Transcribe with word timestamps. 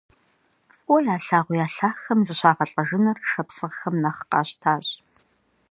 ФӀыуэ 0.77 0.99
ялъагъу 1.15 1.57
я 1.65 1.67
лъахэм 1.73 2.19
зыщагъэлӀэжыныр 2.27 3.17
шапсыгъхэми 3.29 4.01
нэхъ 4.03 4.21
къащтащ. 4.29 4.87